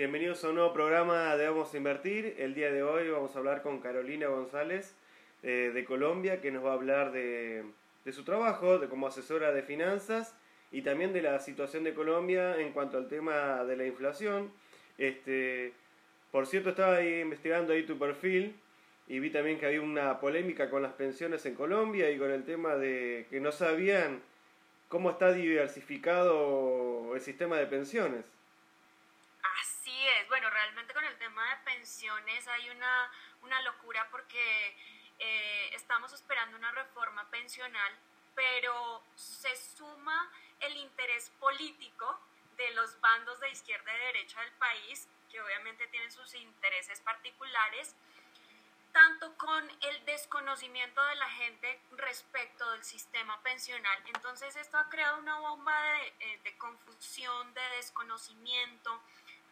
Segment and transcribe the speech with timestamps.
[0.00, 2.34] Bienvenidos a un nuevo programa de Vamos a Invertir.
[2.38, 4.96] El día de hoy vamos a hablar con Carolina González
[5.42, 7.66] eh, de Colombia, que nos va a hablar de,
[8.10, 10.34] su trabajo de como asesora de finanzas
[10.72, 14.50] y también de la situación de Colombia en cuanto al tema de la inflación.
[14.96, 15.74] Este,
[16.30, 18.58] por cierto, estaba ahí investigando ahí tu perfil
[19.06, 22.44] y vi también que había una polémica con las pensiones en Colombia y con el
[22.44, 24.22] tema de que no sabían
[24.88, 28.24] cómo está diversificado el sistema de pensiones.
[29.90, 31.42] Así es, bueno, realmente con el tema
[32.08, 33.10] hay una,
[33.42, 34.76] una locura porque
[35.18, 37.92] eh, estamos esperando una reforma pensional,
[38.34, 42.18] pero se suma el interés político
[42.56, 47.94] de los bandos de izquierda y derecha del país, que obviamente tienen sus intereses particulares,
[48.92, 54.02] tanto con el desconocimiento de la gente respecto del sistema pensional.
[54.14, 59.00] Entonces esto ha creado una bomba de, eh, de confusión, de desconocimiento,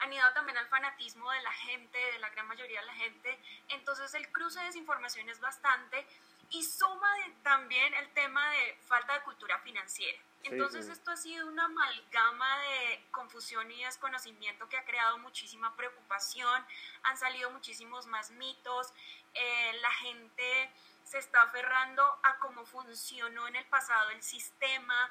[0.00, 3.38] han ido también al fanatismo de la gente, de la gran mayoría de la gente.
[3.68, 6.06] Entonces el cruce de desinformación es bastante
[6.50, 10.18] y suma también el tema de falta de cultura financiera.
[10.44, 16.64] Entonces esto ha sido una amalgama de confusión y desconocimiento que ha creado muchísima preocupación,
[17.02, 18.92] han salido muchísimos más mitos,
[19.34, 20.70] eh, la gente
[21.04, 25.10] se está aferrando a cómo funcionó en el pasado el sistema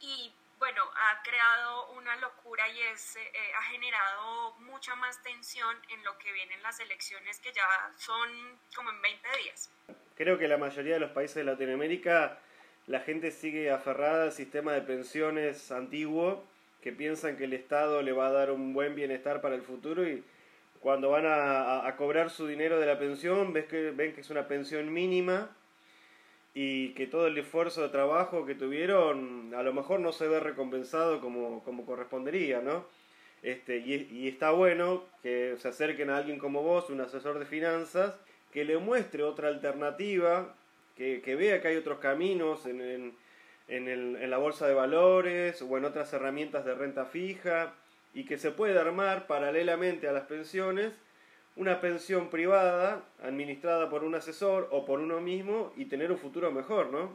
[0.00, 3.20] y bueno, ha creado una locura y es, eh,
[3.58, 7.64] ha generado mucha más tensión en lo que vienen las elecciones que ya
[7.96, 8.28] son
[8.72, 9.72] como en 20 días.
[10.14, 12.38] Creo que la mayoría de los países de Latinoamérica
[12.86, 16.44] la gente sigue aferrada al sistema de pensiones antiguo,
[16.80, 20.06] que piensan que el Estado le va a dar un buen bienestar para el futuro
[20.06, 20.22] y
[20.78, 24.46] cuando van a, cobrar su dinero de la pensión ves que, ven que es una
[24.46, 25.56] pensión mínima
[26.54, 30.40] y que todo el esfuerzo de trabajo que tuvieron a lo mejor no se ve
[30.40, 32.84] recompensado como, como correspondería, ¿no?
[33.42, 38.14] Este, y, está bueno que se acerquen a alguien como vos, un asesor de finanzas,
[38.52, 40.54] que le muestre otra alternativa
[40.96, 42.80] que, vea que hay otros caminos en,
[43.66, 47.74] en, en la bolsa de valores o en otras herramientas de renta fija
[48.14, 50.92] y que se puede armar paralelamente a las pensiones
[51.56, 56.50] una pensión privada administrada por un asesor o por uno mismo y tener un futuro
[56.50, 57.14] mejor, ¿no?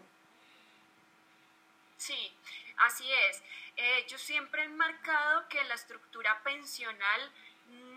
[1.98, 2.34] Sí,
[2.78, 3.44] así es.
[3.76, 7.32] Eh, yo siempre he marcado que la estructura pensional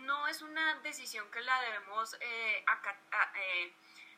[0.05, 3.73] no es una decisión que la debemos eh, eh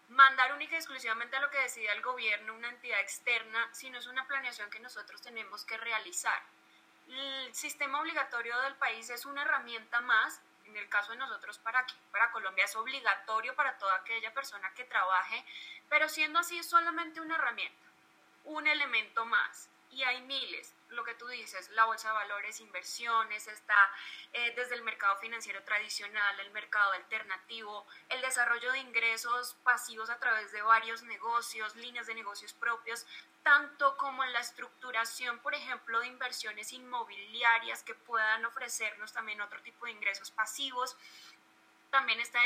[0.10, 4.08] mandar única y exclusivamente a lo que decida el gobierno, una entidad externa, sino es
[4.08, 6.40] una planeación que nosotros tenemos que realizar.
[7.08, 10.42] El sistema obligatorio del país es una herramienta más,
[10.74, 14.74] en el caso de nosotros para aquí, para Colombia es obligatorio para toda aquella persona
[14.74, 15.46] que trabaje,
[15.88, 17.86] pero siendo así es solamente una herramienta,
[18.46, 23.48] un elemento más y hay miles, lo que tú dices, la bolsa de valores, inversiones,
[23.48, 23.78] está
[24.34, 30.20] eh, desde el mercado financiero tradicional, el mercado alternativo, el desarrollo de ingresos pasivos a
[30.20, 33.06] través de varios negocios, líneas de negocios propios,
[33.44, 39.62] tanto como en la estructuración, por ejemplo, de inversiones inmobiliarias que puedan ofrecernos también otro
[39.62, 40.96] tipo de ingresos pasivos.
[41.94, 42.40] También está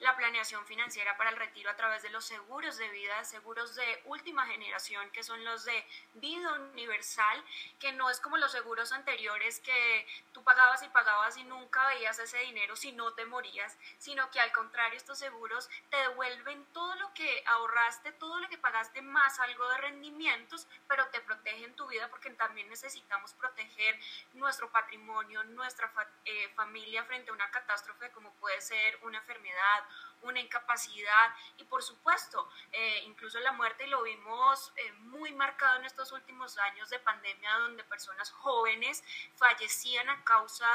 [0.00, 4.02] la planeación financiera para el retiro a través de los seguros de vida, seguros de
[4.04, 7.42] última generación, que son los de vida universal,
[7.78, 12.18] que no es como los seguros anteriores que tú pagabas y pagabas y nunca veías
[12.18, 16.94] ese dinero si no te morías, sino que al contrario estos seguros te devuelven todo
[16.96, 21.86] lo que ahorraste, todo lo que pagaste más algo de rendimientos, pero te protegen tu
[21.86, 23.98] vida porque también necesitamos proteger
[24.34, 25.90] nuestro patrimonio, nuestra
[26.26, 29.84] eh, familia frente a una catástrofe como puede ser una enfermedad,
[30.22, 35.86] una incapacidad y por supuesto eh, incluso la muerte lo vimos eh, muy marcado en
[35.86, 39.02] estos últimos años de pandemia donde personas jóvenes
[39.36, 40.68] fallecían a causa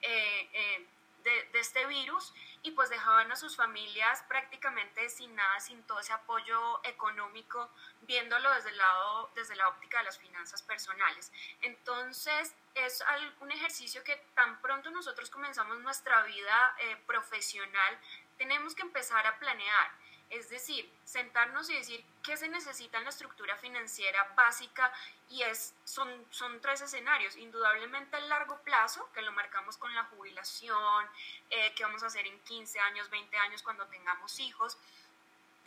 [0.00, 0.88] eh,
[1.24, 6.12] de, este virus y pues dejaban a sus familias prácticamente sin nada, sin todo ese
[6.12, 7.68] apoyo económico,
[8.02, 11.32] viéndolo desde el lado, desde la óptica de las finanzas personales.
[11.62, 13.02] Entonces, es
[13.40, 17.98] un ejercicio que tan pronto nosotros comenzamos nuestra vida eh, profesional,
[18.36, 19.90] tenemos que empezar a planear.
[20.30, 24.92] Es decir, sentarnos y decir qué se necesita en la estructura financiera básica
[25.30, 27.36] y es, son, son tres escenarios.
[27.36, 31.06] Indudablemente el largo plazo, que lo marcamos con la jubilación,
[31.50, 34.76] eh, que vamos a hacer en 15 años, 20 años cuando tengamos hijos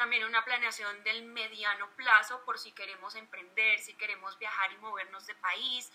[0.01, 5.27] también una planeación del mediano plazo por si queremos emprender, si queremos viajar y movernos
[5.27, 5.91] de país,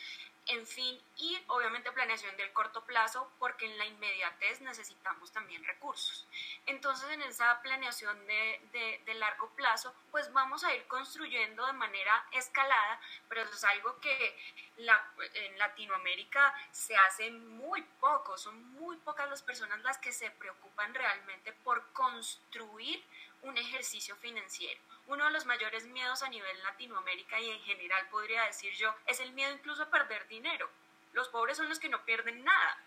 [0.46, 6.24] en fin, y obviamente planeación del corto plazo, porque en la inmediatez necesitamos también recursos.
[6.66, 12.24] Entonces, en esa planeación de, de, largo plazo, pues vamos a ir construyendo de manera
[12.30, 14.38] escalada, pero eso es algo que
[14.76, 15.04] la,
[15.34, 20.94] en Latinoamérica se hace muy poco, son muy pocas las personas las que se preocupan
[20.94, 23.04] realmente por construir
[23.46, 24.80] un ejercicio financiero.
[25.06, 29.20] Uno de los mayores miedos a nivel Latinoamérica y en general podría decir yo es
[29.20, 30.68] el miedo incluso a perder dinero.
[31.12, 32.78] Los pobres son los que no pierden nada.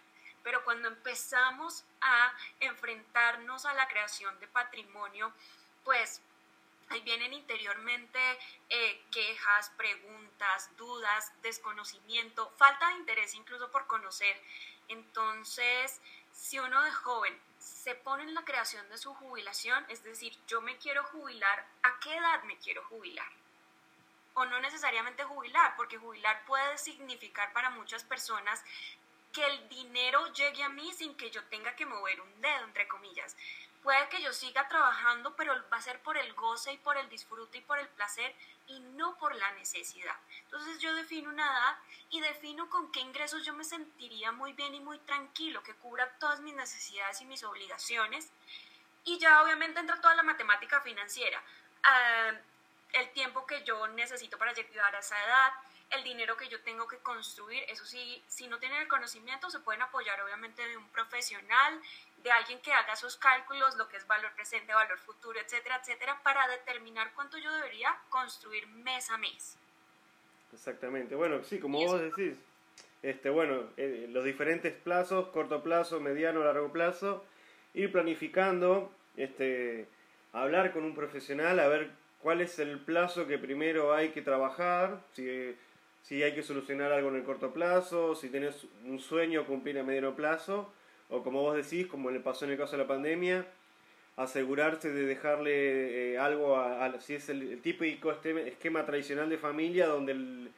[0.43, 5.33] Pero cuando empezamos a enfrentarnos a la creación de patrimonio,
[5.83, 6.21] pues
[6.89, 8.19] ahí vienen interiormente
[8.69, 14.41] eh, quejas, preguntas, dudas, desconocimiento, falta de interés incluso por conocer.
[14.87, 16.01] Entonces,
[16.31, 20.61] si uno de joven se pone en la creación de su jubilación, es decir, yo
[20.61, 23.31] me quiero jubilar, ¿a qué edad me quiero jubilar?
[24.33, 28.63] O no necesariamente jubilar, porque jubilar puede significar para muchas personas
[29.31, 32.87] que el dinero llegue a mí sin que yo tenga que mover un dedo, entre
[32.87, 33.35] comillas.
[33.83, 37.07] Puede que yo siga trabajando, pero va a ser por el goce y por el
[37.09, 38.35] disfrute y por el placer
[38.67, 40.15] y no por la necesidad.
[40.43, 41.77] Entonces yo defino una edad
[42.09, 46.09] y defino con qué ingresos yo me sentiría muy bien y muy tranquilo, que cubra
[46.19, 48.29] todas mis necesidades y mis obligaciones.
[49.05, 51.41] Y ya obviamente entra toda la matemática financiera.
[51.83, 52.31] Ah,
[52.93, 55.53] el tiempo que yo necesito para llegar a esa edad,
[55.91, 59.59] el dinero que yo tengo que construir, eso sí, si no tienen el conocimiento, se
[59.59, 61.81] pueden apoyar obviamente de un profesional,
[62.23, 66.19] de alguien que haga esos cálculos, lo que es valor presente, valor futuro, etcétera, etcétera,
[66.23, 69.57] para determinar cuánto yo debería construir mes a mes.
[70.53, 72.37] Exactamente, bueno, sí, como vos decís,
[73.01, 77.23] este, bueno, eh, los diferentes plazos, corto plazo, mediano, largo plazo,
[77.73, 79.87] ir planificando, este,
[80.33, 85.01] hablar con un profesional, a ver cuál es el plazo que primero hay que trabajar,
[85.13, 85.55] si
[86.03, 89.83] si hay que solucionar algo en el corto plazo, si tenés un sueño cumplir a
[89.83, 90.71] mediano plazo,
[91.09, 93.45] o como vos decís, como le pasó en el caso de la pandemia,
[94.15, 100.49] asegurarse de dejarle eh, algo a, si es el, típico esquema tradicional de familia donde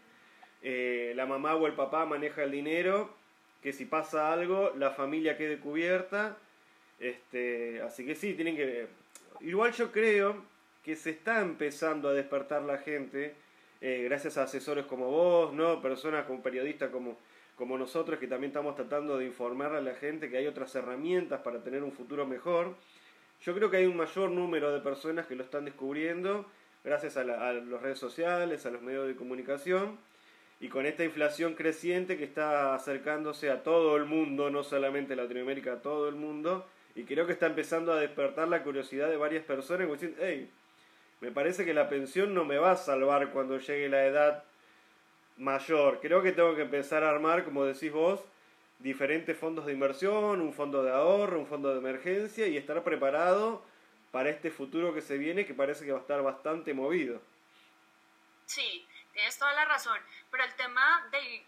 [0.63, 3.13] eh, la mamá o el papá maneja el dinero,
[3.61, 6.37] que si pasa algo la familia quede cubierta,
[6.99, 8.87] este, así que sí, tienen que...
[9.41, 10.44] Igual yo creo
[10.83, 13.35] que se está empezando a despertar la gente,
[13.81, 15.81] eh, gracias a asesores como vos, ¿no?
[15.81, 17.18] Personas como periodistas como,
[17.56, 21.42] como nosotros que también estamos tratando de informar a la gente que hay otras herramientas
[21.42, 22.75] para tener un futuro mejor.
[23.42, 26.45] Yo creo que hay un mayor número de personas que lo están descubriendo
[26.83, 29.98] gracias a, a las redes sociales, a los medios de comunicación
[30.62, 35.74] y con esta inflación creciente que está acercándose a todo el mundo, no solamente Latinoamérica,
[35.74, 39.44] a todo el mundo, y creo que está empezando a despertar la curiosidad de varias
[39.44, 39.88] personas,
[40.19, 40.51] hey,
[41.21, 44.44] me parece que la pensión no me va a salvar cuando llegue la edad
[45.38, 46.00] mayor.
[46.01, 48.21] Creo que tengo que empezar a armar, como decís vos,
[48.79, 53.63] diferentes fondos de inversión, un fondo de ahorro, un fondo de emergencia y estar preparado
[54.12, 57.21] para este futuro que se viene que parece que va a estar bastante movido.
[58.47, 59.97] Sí, tienes toda la razón,
[60.29, 61.45] pero el tema de,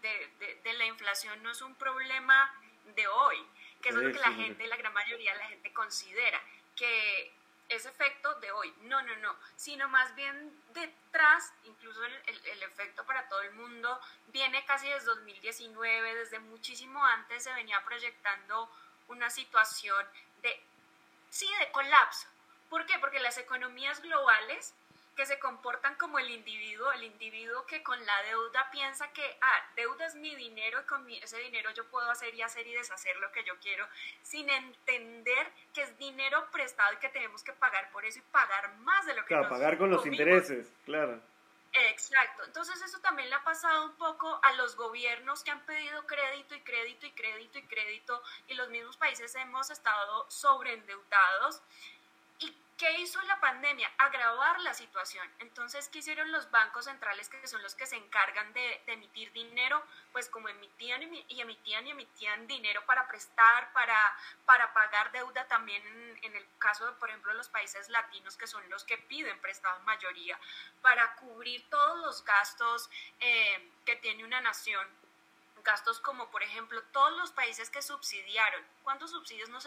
[0.62, 2.54] de, la inflación no es un problema
[2.94, 3.36] de hoy,
[3.82, 6.40] que es lo que la gente, la gran mayoría de la gente considera,
[6.76, 7.32] que
[7.68, 13.04] ese efecto de hoy, no, no, no, sino más bien detrás, incluso el, el, efecto
[13.04, 18.70] para todo el mundo, viene casi desde 2019, desde muchísimo antes se venía proyectando
[19.08, 20.06] una situación
[20.42, 20.60] de,
[21.30, 22.28] sí, de colapso.
[22.68, 22.98] ¿Por qué?
[22.98, 24.74] Porque las economías globales
[25.14, 29.70] que se comportan como el individuo, el individuo que con la deuda piensa que, ah,
[29.76, 33.16] deuda es mi dinero y con ese dinero yo puedo hacer y hacer y deshacer
[33.16, 33.86] lo que yo quiero,
[34.22, 38.74] sin entender que es dinero prestado y que tenemos que pagar por eso y pagar
[38.78, 41.20] más de lo que claro, pagar con los intereses, claro.
[41.76, 46.06] Exacto, entonces eso también le ha pasado un poco a los gobiernos que han pedido
[46.06, 51.62] crédito y crédito y crédito y crédito y los mismos países hemos estado sobreendeudados
[52.76, 53.88] ¿Qué hizo la pandemia?
[53.98, 55.30] Agravar la situación.
[55.38, 59.80] Entonces, ¿qué hicieron los bancos centrales, que son los que se encargan de, emitir dinero?
[60.10, 63.96] Pues como emitían y emitían y emitían dinero para prestar, para,
[64.44, 65.82] para pagar deuda también
[66.22, 69.78] en, el caso de, por ejemplo, los países latinos, que son los que piden prestado
[69.80, 70.36] mayoría,
[70.82, 72.90] para cubrir todos los gastos
[73.20, 74.84] eh, que tiene una nación
[75.64, 78.62] gastos como por ejemplo todos los países que subsidiaron.
[78.82, 79.64] ¿Cuántos subsidios nos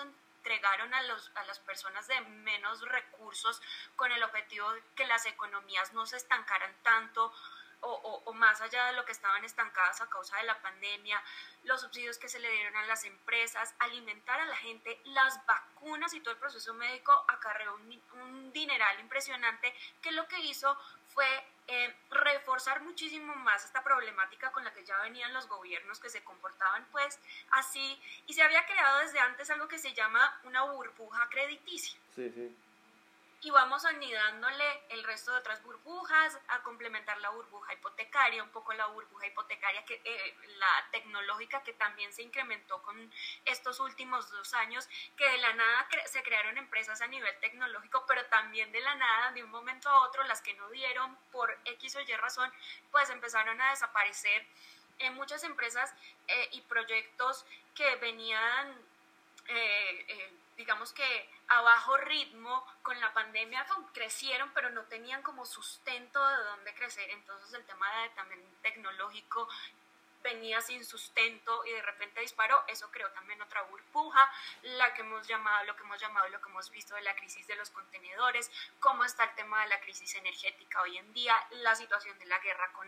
[0.48, 3.62] entregaron a, los, a las personas de menos recursos
[3.96, 7.34] con el objetivo de que las economías no se estancaran tanto.
[7.82, 11.22] o, o, más allá de lo que estaban estancadas a causa de la pandemia,
[11.64, 16.14] los subsidios que se le dieron a las empresas, alimentar a la gente, las vacunas
[16.14, 20.76] y todo el proceso médico acarreó un, un dineral impresionante que lo que hizo
[21.14, 21.28] fue
[21.68, 26.24] eh, reforzar muchísimo más esta problemática con la que ya venían los gobiernos que se
[26.24, 27.20] comportaban pues
[27.52, 32.00] así y se había creado desde antes algo que se llama una burbuja crediticia.
[33.42, 38.74] Y vamos anidándole el resto de otras burbujas a complementar la burbuja hipotecaria, un poco
[38.74, 43.12] la burbuja hipotecaria, que, eh, la tecnológica que también se incrementó con
[43.46, 48.26] estos últimos dos años, que de la nada se crearon empresas a nivel tecnológico, pero
[48.26, 51.96] también de la nada, de un momento a otro, las que no dieron por X
[51.96, 52.52] o Y razón,
[52.92, 54.46] pues empezaron a desaparecer.
[55.00, 55.94] En muchas empresas
[56.28, 58.98] eh, y proyectos que venían...
[60.68, 66.44] Digamos que a bajo ritmo con la pandemia crecieron, pero no tenían como sustento de
[66.44, 67.10] dónde crecer.
[67.10, 69.48] Entonces el tema de, también tecnológico
[70.28, 74.30] venía sin sustento y de repente disparó, eso creó también otra burbuja,
[74.64, 77.48] la que hemos llamado, lo que hemos llamado, lo que hemos visto de la crisis
[77.48, 81.76] de los contenedores, cómo está el tema de la crisis energética hoy en día, la
[81.76, 82.88] situación de la guerra con,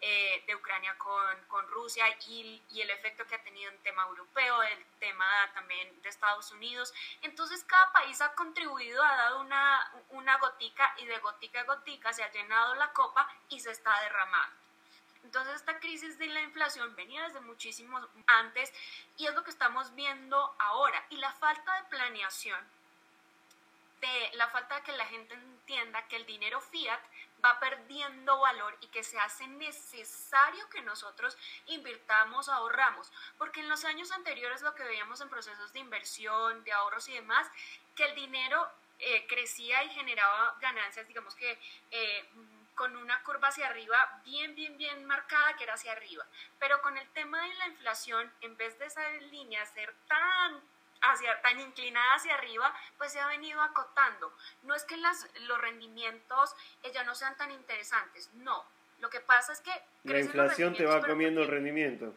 [0.00, 4.04] eh, de Ucrania con, con Rusia y, y, el efecto que ha tenido en tema
[4.04, 6.94] europeo, el tema también de Estados Unidos.
[7.22, 12.12] Entonces cada país ha contribuido, ha dado una, una gotica y de gotica a gotica
[12.12, 14.67] se ha llenado la copa y se está derramando.
[15.24, 18.72] Entonces esta crisis de la inflación venía desde muchísimo antes
[19.16, 21.04] y es lo que estamos viendo ahora.
[21.10, 22.60] Y la falta de planeación,
[24.00, 27.00] de la falta de que la gente entienda que el dinero fiat
[27.44, 33.12] va perdiendo valor y que se hace necesario que nosotros invirtamos, ahorramos.
[33.36, 37.14] Porque en los años anteriores lo que veíamos en procesos de inversión, de ahorros y
[37.14, 37.46] demás,
[37.94, 41.58] que el dinero eh, crecía y generaba ganancias, digamos que...
[41.90, 42.28] Eh,
[42.78, 46.24] con una curva hacia arriba bien, bien, bien marcada que era hacia arriba.
[46.60, 50.60] Pero con el tema de la inflación, en vez de esa línea ser tan
[51.02, 54.32] hacia, tan inclinada hacia arriba, pues se ha venido acotando.
[54.62, 56.54] No es que las, los rendimientos
[56.94, 58.64] ya no sean tan interesantes, no.
[59.00, 59.72] Lo que pasa es que...
[60.04, 62.14] La inflación te va comiendo el rendimiento.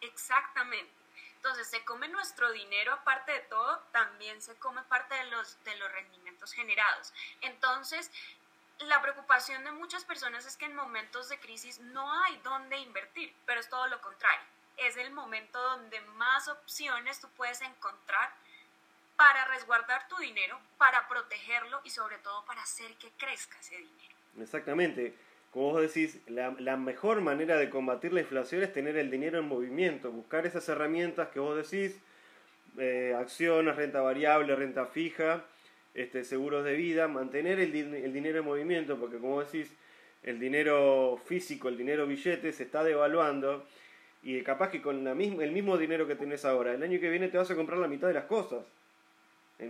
[0.00, 0.92] Exactamente.
[1.36, 5.76] Entonces se come nuestro dinero, aparte de todo, también se come parte de los, de
[5.76, 7.12] los rendimientos generados.
[7.42, 8.10] Entonces,
[8.80, 13.32] la preocupación de muchas personas es que en momentos de crisis no hay dónde invertir,
[13.46, 14.46] pero es todo lo contrario.
[14.76, 18.30] Es el momento donde más opciones tú puedes encontrar
[19.16, 24.14] para resguardar tu dinero, para protegerlo y sobre todo para hacer que crezca ese dinero.
[24.40, 25.14] Exactamente.
[25.52, 29.46] Como vos decís, la, mejor manera de combatir la inflación es tener el dinero en
[29.46, 31.96] movimiento, buscar esas herramientas que vos decís,
[32.76, 35.44] eh, acciones, renta variable, renta fija,
[35.94, 39.72] este, seguros de vida, mantener el, el, dinero en movimiento, porque como decís,
[40.22, 43.66] el dinero físico, el dinero billete se está devaluando
[44.22, 47.10] y capaz que con la misma, el mismo dinero que tenés ahora, el año que
[47.10, 48.64] viene te vas a comprar la mitad de las cosas.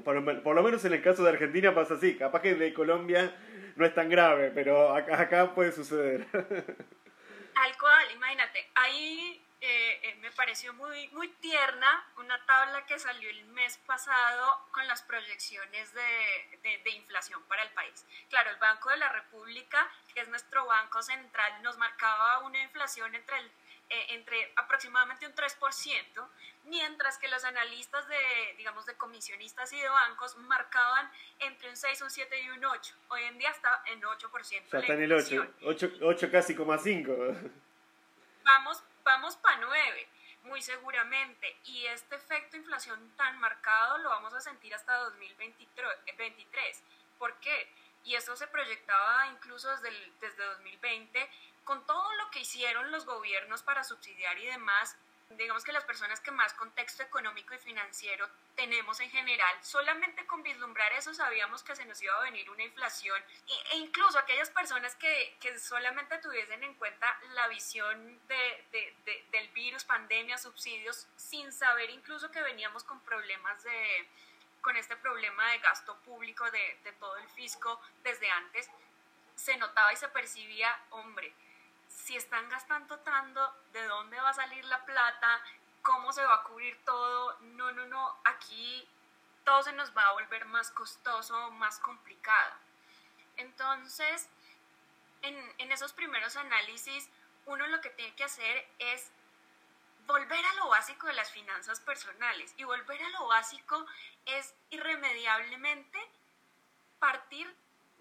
[0.02, 3.36] Por, lo menos en el caso de Argentina pasa así, capaz que de Colombia
[3.76, 6.24] no es tan grave, pero acá, acá puede suceder.
[6.32, 13.30] Al cual, imagínate, ahí eh, eh, me pareció muy, muy tierna una tabla que salió
[13.30, 18.04] el mes pasado con las proyecciones de, de, inflación para el país.
[18.28, 23.14] Claro, el Banco de la República, que es nuestro banco central, nos marcaba una inflación
[23.14, 23.46] entre, el,
[23.88, 26.28] eh, entre aproximadamente un 3%,
[26.64, 28.18] mientras que los analistas de,
[28.58, 32.94] digamos, de comisionistas y de bancos marcaban entre un 6, un 7 y un 8.
[33.08, 34.30] Hoy en día está en 8%.
[34.30, 37.16] O sea, está en el 8, 8, 8 casi como 5.
[38.44, 40.08] Vamos vamos para 9,
[40.42, 41.56] muy seguramente.
[41.64, 46.82] Y este efecto inflación tan marcado lo vamos a sentir hasta 2023.
[47.18, 47.72] ¿Por qué?
[48.04, 51.30] Y esto se proyectaba incluso desde, desde 2020,
[51.64, 54.96] con todo lo que hicieron los gobiernos para subsidiar y demás,
[55.36, 60.42] digamos que las personas que más contexto económico y financiero tenemos en general, solamente con
[60.42, 63.20] vislumbrar eso sabíamos que se nos iba a venir una inflación.
[63.46, 69.48] E, incluso aquellas personas que, que solamente tuviesen en cuenta la visión de, de, del
[69.48, 74.08] virus, pandemia, subsidios, sin saber incluso que veníamos con problemas de
[74.60, 78.70] con este problema de gasto público de, de todo el fisco desde antes,
[79.34, 81.34] se notaba y se percibía, hombre,
[82.04, 83.40] si están gastando tanto,
[83.72, 85.40] ¿de dónde va a salir la plata?
[85.80, 87.38] ¿Cómo se va a cubrir todo?
[87.40, 88.86] No, no, no, aquí
[89.42, 92.52] todo se nos va a volver más costoso, más complicado.
[93.38, 94.28] Entonces,
[95.22, 97.08] en, en esos primeros análisis,
[97.46, 99.10] uno lo que tiene que hacer es
[100.06, 102.52] volver a lo básico de las finanzas personales.
[102.58, 103.86] Y volver a lo básico
[104.26, 105.98] es irremediablemente
[106.98, 107.50] partir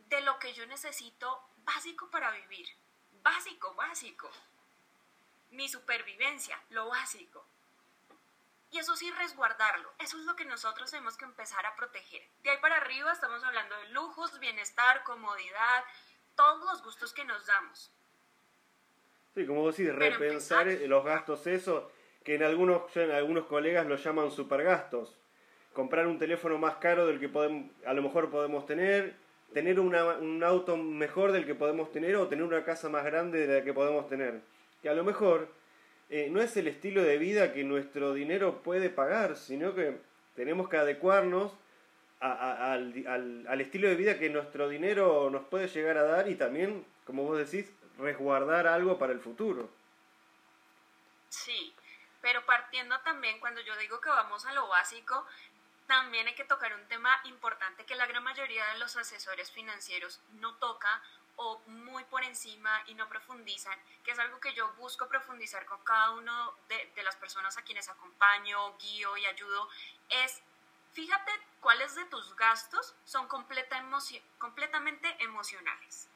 [0.09, 2.82] de lo que yo necesito básico para vivir
[3.23, 4.29] básico, básico.
[5.51, 7.45] Mi supervivencia, lo básico.
[8.71, 9.91] Y eso sí, resguardarlo.
[9.99, 12.23] Eso es lo que nosotros tenemos que empezar a proteger.
[12.41, 15.83] De ahí para arriba estamos hablando de lujos, bienestar, comodidad,
[16.35, 17.91] todos los gustos que nos damos.
[19.35, 21.91] Sí, como vos decís, repensar los gastos, eso,
[22.23, 25.15] que en algunos, en algunos colegas lo llaman supergastos.
[25.73, 29.15] Comprar un teléfono más caro del que podemos, a lo mejor podemos tener,
[29.53, 33.59] tener un auto mejor del que podemos tener o tener una casa más grande de
[33.59, 34.41] la que podemos tener.
[34.81, 35.47] Que a lo mejor
[36.09, 39.97] eh, no es el estilo de vida que nuestro dinero puede pagar, sino que
[40.35, 41.51] tenemos que adecuarnos
[42.19, 47.23] al, estilo de vida que nuestro dinero nos puede llegar a dar y también, como
[47.23, 49.69] vos decís, resguardar algo para el futuro.
[51.29, 51.73] Sí,
[52.21, 55.25] pero partiendo también, cuando yo digo que vamos a lo básico,
[55.93, 60.19] también hay que tocar un tema importante que la gran mayoría de los asesores financieros
[60.39, 61.03] no toca
[61.35, 65.79] o muy por encima y no profundizan, que es algo que yo busco profundizar con
[65.83, 69.69] cada uno de, de las personas a quienes acompaño, guío y ayudo,
[70.09, 70.41] es
[70.93, 73.79] fíjate cuáles de tus gastos son completa
[74.39, 76.09] completamente emocionales.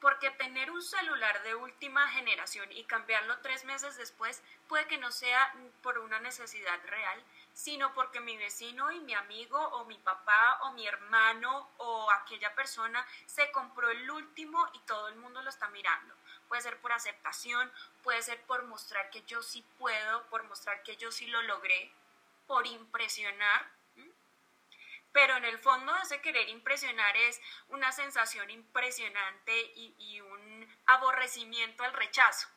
[0.00, 5.12] Porque tener un celular de última generación y cambiarlo tres meses después puede que no
[5.12, 7.22] sea por una necesidad real,
[7.52, 12.54] sino porque mi vecino y mi amigo o mi papá o mi hermano o aquella
[12.54, 16.14] persona se compró el último y todo el mundo lo está mirando.
[16.48, 17.70] Puede ser por aceptación,
[18.02, 21.92] puede ser por mostrar que yo sí puedo, por mostrar que yo sí lo logré,
[22.46, 23.80] por impresionar
[25.12, 31.92] pero en el fondo ese querer impresionar es una sensación impresionante y, un aborrecimiento al
[31.92, 32.48] rechazo,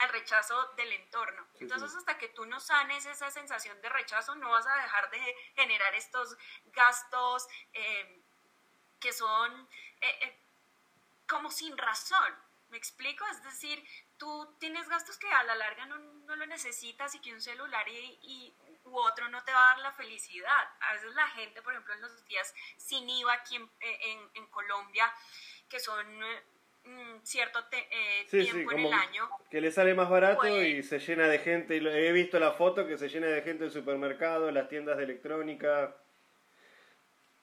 [0.00, 1.46] al rechazo del entorno.
[1.60, 5.36] Entonces hasta que tú no sanes esa sensación de rechazo, no vas a dejar de
[5.54, 8.22] generar estos gastos eh,
[8.98, 9.68] que son
[10.00, 10.40] eh, eh,
[11.28, 12.34] como sin razón.
[12.70, 13.26] ¿Me explico?
[13.26, 13.84] Es decir,
[14.16, 17.86] tú tienes gastos que a la larga no, no lo necesitas y que un celular
[17.88, 18.54] y
[18.84, 20.76] u otro no te va a dar la felicidad.
[20.80, 25.12] A veces la gente, por ejemplo, en los días sin IVA aquí en, en, Colombia,
[25.68, 26.06] que son
[26.90, 29.28] mm, cierto eh, tiempo en el año.
[29.50, 31.76] Que le sale más barato pues y se llena de gente.
[31.76, 34.96] He visto la foto que se llena de gente en el supermercado, en las tiendas
[34.96, 35.96] de electrónica.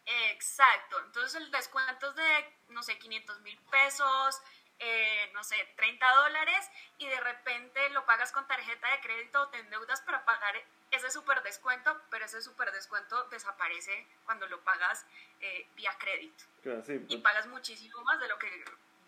[0.06, 0.98] Exacto.
[1.06, 4.42] Entonces el descuento es de, no sé, 500 mil pesos,
[4.80, 9.48] eh, no sé, 30 dólares y de repente lo pagas con tarjeta de crédito o
[9.50, 10.56] te endeudas para pagar
[10.92, 15.06] ese super descuento, pero ese super descuento desaparece cuando lo pagas
[15.42, 16.44] eh, vía crédito.
[16.63, 17.22] y pues.
[17.22, 18.48] pagas muchísimo más de lo que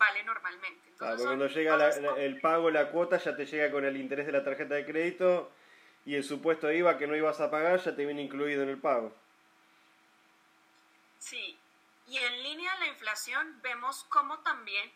[0.00, 0.88] vale normalmente.
[0.88, 4.42] Entonces, cuando llega el pago, la cuota, ya te llega con el interés de la
[4.42, 5.52] tarjeta de crédito
[6.06, 8.78] y el supuesto IVA que no ibas a pagar ya te viene incluido en el
[8.78, 9.14] pago.
[11.18, 11.58] Sí,
[12.08, 14.90] y en línea de la inflación vemos cómo también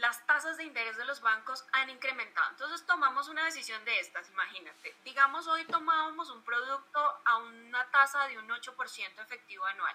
[0.00, 2.50] las tasas de interés de los bancos han incrementado.
[2.52, 4.94] Entonces tomamos una decisión de estas, imagínate.
[5.04, 9.94] Digamos, hoy tomábamos un producto a una tasa de un 8% efectivo anual,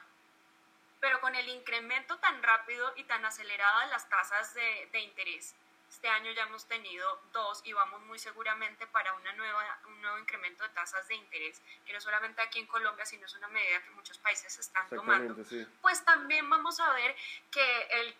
[0.99, 5.55] pero con el incremento tan rápido y tan acelerado de las tasas de, de interés
[5.89, 10.19] este año ya hemos tenido dos y vamos muy seguramente para una nueva, un nuevo
[10.19, 13.81] incremento de tasas de interés, que no solamente aquí en Colombia, sino es una medida
[13.83, 15.35] que muchos países están tomando.
[15.81, 17.15] Pues también vamos a ver
[17.51, 18.15] que el,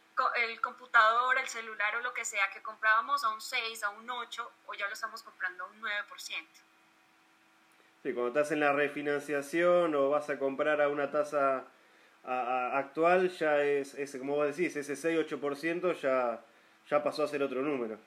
[0.49, 4.09] el computador, el celular o lo que sea que comprábamos a un 6, a un
[4.09, 6.47] 8, o ya lo estamos comprando a un 9%.
[8.01, 11.65] Sí, cuando estás en la refinanciación o vas a comprar a una tasa
[12.23, 16.43] actual, ya es, como decís, ese 6-8% ya
[16.89, 17.99] ya pasó a ser otro número.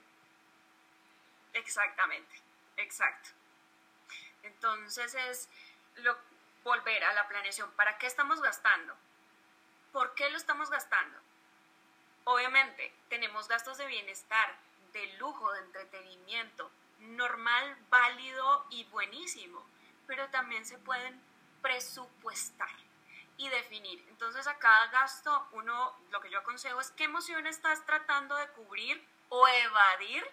[1.53, 2.35] Exactamente,
[2.77, 3.31] exacto.
[4.43, 5.49] Entonces es
[5.97, 6.17] lo,
[6.65, 7.71] volver a la planeación.
[7.73, 8.95] ¿Para qué estamos gastando?
[9.93, 11.19] ¿Por qué lo estamos gastando?
[12.25, 14.57] Obviamente, tenemos gastos de bienestar,
[14.93, 16.71] de lujo, de entretenimiento,
[17.01, 19.65] normal, válido y buenísimo,
[20.07, 21.21] pero también se pueden
[21.61, 22.71] presupuestar
[23.37, 24.05] y definir.
[24.09, 28.49] Entonces a cada gasto uno, lo que yo aconsejo es qué emoción estás tratando de
[28.49, 30.25] cubrir o evadir.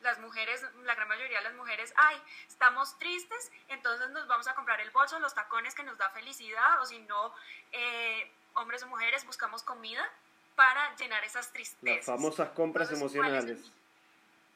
[0.00, 2.16] Las mujeres, la gran mayoría de las mujeres, ay,
[2.46, 6.80] estamos tristes, entonces nos vamos a comprar el bolso, los tacones que nos da felicidad,
[6.80, 7.34] o si no,
[7.72, 10.08] eh, hombres o mujeres buscamos comida
[10.54, 11.96] para llenar esas tristezas.
[11.96, 13.72] Las famosas compras emocionales.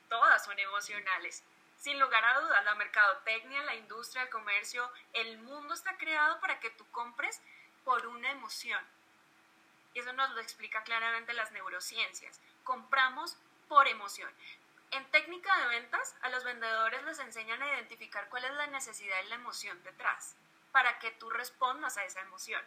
[0.08, 1.42] Todas son emocionales.
[1.82, 6.60] Sin lugar a dudas, la mercadotecnia, la industria, el comercio, el mundo está creado para
[6.60, 7.40] que tú compres
[7.84, 8.80] por una emoción.
[9.92, 12.40] Y eso nos lo explica claramente las neurociencias.
[12.62, 13.36] Compramos
[13.68, 14.30] por emoción.
[14.92, 19.20] En técnica de ventas, a los vendedores les enseñan a identificar cuál es la necesidad
[19.24, 20.36] y la emoción detrás,
[20.70, 22.62] para que tú respondas a esa emoción.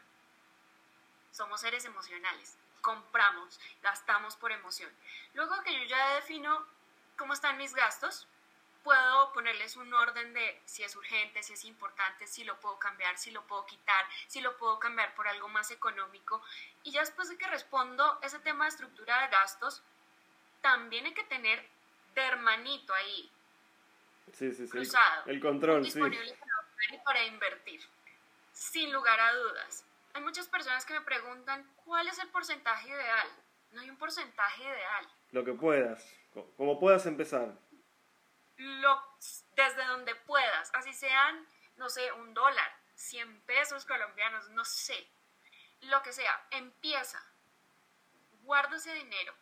[1.32, 4.92] Somos seres emocionales compramos, gastamos por emoción.
[5.34, 6.64] Luego que yo ya defino
[7.18, 8.28] cómo están mis gastos,
[8.86, 13.18] puedo ponerles un orden de si es urgente, si es importante, si lo puedo cambiar,
[13.18, 16.42] si lo puedo quitar, si lo puedo cambiar por algo más económico.
[16.84, 19.82] Y ya después de que respondo ese tema de estructura de gastos,
[20.62, 21.68] también hay que tener
[22.14, 23.32] de hermanito ahí.
[24.34, 24.72] Sí, sí, sí.
[24.72, 25.24] Cruzado.
[25.26, 27.82] El control, disponible para, para invertir.
[28.54, 29.84] Sin lugar a dudas.
[30.14, 33.28] Hay muchas personas que me preguntan cuál es el porcentaje ideal.
[33.72, 35.10] No hay un porcentaje ideal.
[35.32, 36.08] Lo que puedas,
[36.56, 37.52] como puedas empezar
[38.58, 39.18] lo,
[39.56, 45.08] desde donde puedas, así sean, no sé, un dólar, 100 pesos colombianos, no sé,
[45.82, 47.22] lo que sea, empieza,
[48.44, 49.34] guarda ese dinero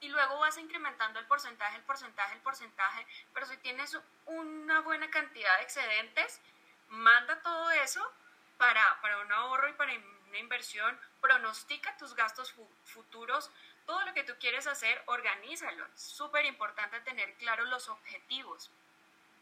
[0.00, 5.10] y luego vas incrementando el porcentaje, el porcentaje, el porcentaje, pero si tienes una buena
[5.10, 6.40] cantidad de excedentes,
[6.88, 8.12] manda todo eso
[8.58, 9.92] para, para un ahorro y para
[10.28, 13.50] una inversión, pronostica tus gastos futuros,
[13.86, 15.84] todo lo que tú quieres hacer, organízalo.
[15.94, 18.70] Es súper importante tener claros los objetivos,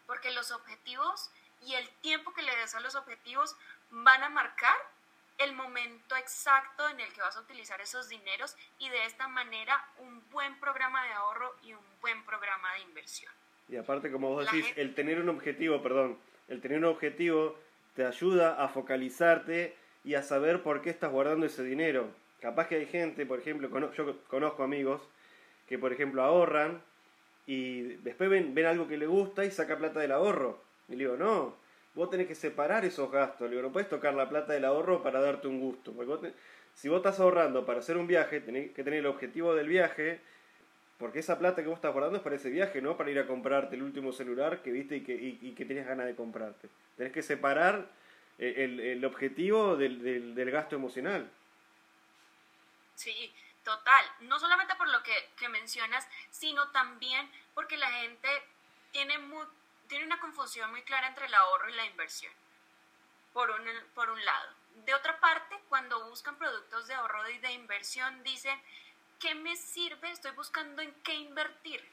[0.06, 1.30] porque los objetivos
[1.62, 3.56] y el tiempo que le des a los objetivos
[3.90, 4.76] van a marcar
[5.38, 9.84] el momento exacto en el que vas a utilizar esos dineros y de esta manera
[9.98, 13.32] un buen programa de ahorro y un buen programa de inversión.
[13.68, 17.58] Y aparte, como vos decís, el tener un objetivo, perdón, el tener un objetivo
[17.94, 22.10] te ayuda a focalizarte y a saber por qué estás guardando ese dinero.
[22.42, 25.00] Capaz que hay gente, por ejemplo, yo conozco amigos
[25.68, 26.82] que, por ejemplo, ahorran
[27.46, 30.58] y después ven, ven algo que le gusta y saca plata del ahorro.
[30.88, 31.54] Y le digo, no,
[31.94, 33.48] vos tenés que separar esos gastos.
[33.48, 35.92] Le digo, no puedes tocar la plata del ahorro para darte un gusto.
[35.92, 36.32] Porque
[36.74, 40.18] si vos estás ahorrando para hacer un viaje, tenés que tener el objetivo del viaje,
[40.98, 43.28] porque esa plata que vos estás guardando es para ese viaje, no para ir a
[43.28, 46.68] comprarte el último celular que viste y que, y, que tenías ganas de comprarte.
[46.96, 47.86] Tenés que separar
[48.40, 51.30] eh, el, el objetivo del, del gasto emocional.
[53.02, 53.34] Sí,
[53.64, 54.04] total.
[54.20, 58.28] No solamente por lo que, mencionas, sino también porque la gente
[58.92, 59.18] tiene,
[59.88, 62.32] tiene una confusión muy clara entre el ahorro y la inversión,
[63.32, 64.54] por un, por un lado.
[64.84, 68.56] De otra parte, cuando buscan productos de ahorro y de inversión, dicen,
[69.18, 70.12] ¿qué me sirve?
[70.12, 71.84] Estoy buscando en qué invertir.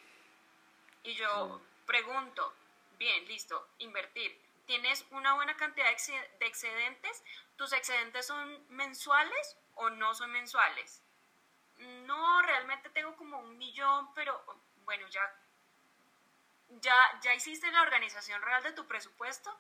[1.04, 2.54] Y yo pregunto,
[3.00, 4.39] bien, listo, invertir.
[4.67, 7.24] ¿Tienes una buena cantidad de excedentes?
[7.60, 11.04] ¿Tus excedentes son mensuales o no son mensuales.
[12.06, 14.41] No, realmente tengo como un millón, pero
[14.86, 15.30] bueno, ya,
[16.69, 19.54] ya, ya hiciste la organización real de tu presupuesto.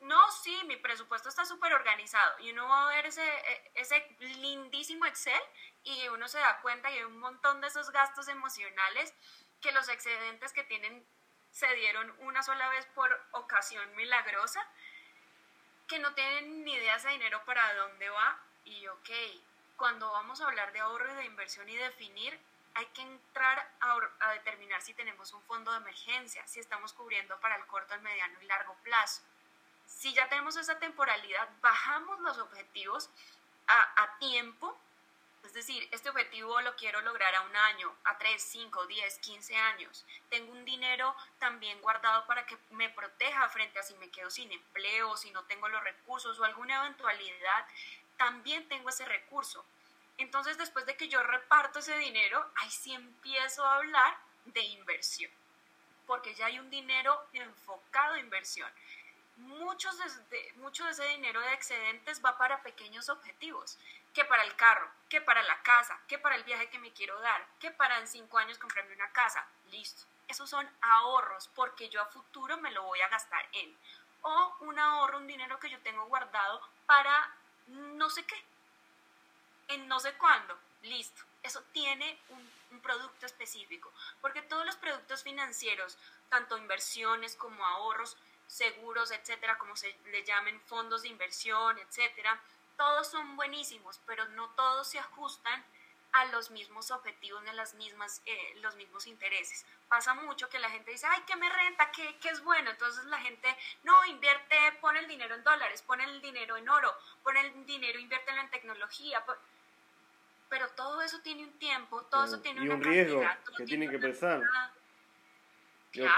[0.00, 4.16] No, sí, mi presupuesto está súper organizado y uno va a ver ese, e, ese
[4.18, 5.40] lindísimo Excel
[5.84, 9.14] y uno se da cuenta que hay un montón de esos gastos emocionales
[9.60, 11.06] que los excedentes que tienen
[11.52, 14.60] se dieron una sola vez por ocasión milagrosa,
[15.88, 19.10] que no tienen ni idea ese dinero para dónde va y ok,
[19.76, 22.38] cuando vamos a hablar de ahorro y de inversión y definir,
[22.74, 27.56] hay que entrar a, determinar si tenemos un fondo de emergencia, si estamos cubriendo para
[27.56, 29.22] el corto, el mediano y largo plazo.
[29.86, 33.08] Si ya tenemos esa temporalidad, bajamos los objetivos
[33.66, 34.78] a, a tiempo
[35.44, 39.56] es decir, este objetivo lo quiero lograr a un año, a 3, 5, 10, 15
[39.56, 40.04] años.
[40.28, 44.50] Tengo un dinero también guardado para que me proteja frente a si me quedo sin
[44.52, 47.66] empleo, si no tengo los recursos o alguna eventualidad
[48.18, 49.64] también tengo ese recurso.
[50.18, 55.30] Entonces, después de que yo reparto ese dinero, ahí sí empiezo a hablar de inversión,
[56.06, 58.70] porque ya hay un dinero enfocado a inversión.
[59.36, 59.96] Muchos
[60.30, 63.78] de, mucho de ese dinero de excedentes va para pequeños objetivos,
[64.14, 67.18] que para el carro, que para la casa, que para el viaje que me quiero
[67.20, 69.46] dar, que para en cinco años comprarme una casa.
[69.70, 70.04] Listo.
[70.28, 73.76] Esos son ahorros porque yo a futuro me lo voy a gastar en.
[74.22, 77.34] O un ahorro, un dinero que yo tengo guardado para
[77.68, 78.42] no sé qué,
[79.68, 81.22] en no sé cuándo, listo.
[81.42, 88.16] Eso tiene un, producto específico, porque todos los productos financieros, tanto inversiones como ahorros,
[88.46, 92.40] seguros, etcétera, como se le llamen fondos de inversión, etcétera,
[92.78, 95.62] todos son buenísimos, pero no todos se ajustan
[96.12, 99.66] a los mismos objetivos ni a las mismas, eh, los mismos intereses.
[99.88, 101.90] Pasa mucho que la gente dice, ay, ¿qué me renta?
[101.90, 102.70] ¿Qué, ¿Qué, es bueno?
[102.70, 103.48] Entonces la gente,
[103.82, 107.98] no, invierte, pone el dinero en dólares, pone el dinero en oro, pone el dinero,
[107.98, 109.22] inviértelo en tecnología.
[110.48, 113.22] Pero todo eso tiene un tiempo, todo eso tiene y un riesgo
[113.56, 114.40] que tiene que pensar.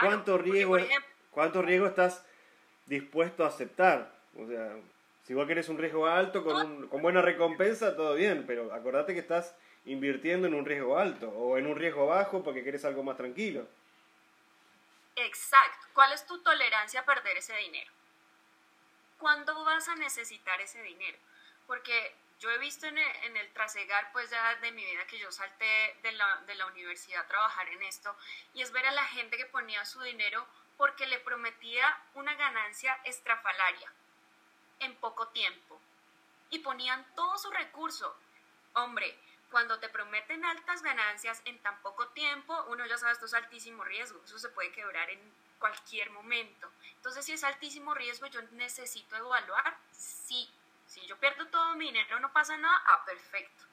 [0.00, 0.76] ¿cuánto, riesgo,
[1.30, 2.24] ¿Cuánto riesgo estás
[2.86, 4.14] dispuesto a aceptar?
[4.36, 4.76] O sea,
[5.30, 9.20] si vos querés un riesgo alto con, con buena recompensa, todo bien, pero acordate que
[9.20, 13.16] estás invirtiendo en un riesgo alto o en un riesgo bajo porque quieres algo más
[13.16, 13.64] tranquilo.
[15.14, 15.86] Exacto.
[15.92, 17.92] ¿Cuál es tu tolerancia a perder ese dinero?
[19.18, 21.18] ¿Cuándo vas a necesitar ese dinero?
[21.68, 25.20] Porque yo he visto en el, en el, trasegar, pues ya de mi vida que
[25.20, 28.16] yo salté de la, de la universidad a trabajar en esto,
[28.52, 30.44] y es ver a la gente que ponía su dinero
[30.76, 33.92] porque le prometía una ganancia estrafalaria
[34.80, 35.80] en poco tiempo.
[36.50, 38.16] Y ponían todo su recurso.
[38.74, 39.16] Hombre,
[39.50, 43.84] cuando te prometen altas ganancias en tan poco tiempo, uno ya sabe, esto es altísimo
[43.84, 45.20] riesgo, eso se puede quebrar en
[45.58, 46.70] cualquier momento.
[46.96, 50.48] Entonces, si es altísimo riesgo, yo necesito evaluar si,
[50.86, 53.70] si yo pierdo todo mi dinero, no pasa nada, ah, perfecto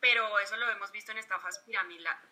[0.00, 1.58] pero eso lo hemos visto en estafas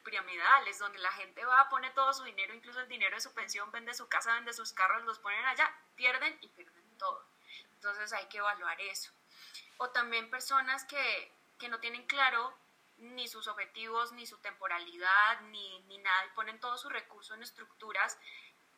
[0.04, 3.70] piramidales, donde la gente va, pone todo su dinero, incluso el dinero de su pensión,
[3.72, 7.24] vende su casa, vende sus carros, los ponen allá, pierden y pierden todo.
[7.74, 9.12] Entonces hay que evaluar eso.
[9.78, 12.54] O también personas que, que no tienen claro
[12.98, 17.42] ni sus objetivos, ni su temporalidad, ni, ni nada, y ponen todo su recurso en
[17.42, 18.18] estructuras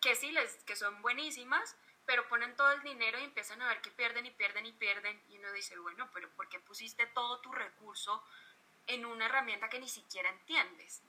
[0.00, 3.80] que sí, les, que son buenísimas, pero ponen todo el dinero y empiezan a ver
[3.80, 7.40] que pierden y pierden y pierden, y uno dice, bueno, pero ¿por qué pusiste todo
[7.40, 8.24] tu recurso
[8.88, 11.02] en una herramienta que ni siquiera entiendes.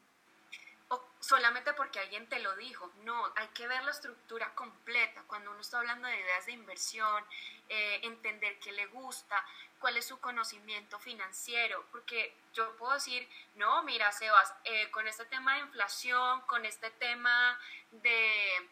[0.92, 2.92] O solamente porque alguien te lo dijo.
[3.04, 5.24] No, hay que ver la estructura completa.
[5.28, 7.24] Cuando uno está hablando de ideas de inversión,
[7.70, 9.46] eh, entender qué le gusta,
[9.80, 11.86] cuál es su conocimiento financiero.
[11.92, 16.90] Porque yo puedo decir, no, mira, Sebas, eh, con este tema de inflación, con este
[16.92, 17.60] tema
[17.92, 18.68] de,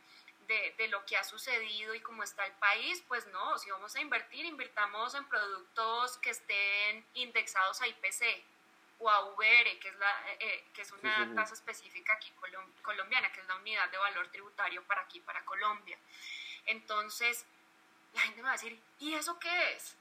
[0.48, 3.96] de, de, lo que ha sucedido y cómo está el país, pues no, si vamos
[3.96, 8.57] a invertir, invirtamos en productos que estén indexados a IPC
[9.00, 12.32] o a UBR, que es, la, eh, eh, que es una tasa específica aquí
[12.82, 15.98] colombiana, que es la unidad de valor tributario para aquí, para Colombia.
[16.66, 17.46] Entonces,
[18.14, 19.96] la gente me va a decir, ¿y eso qué es?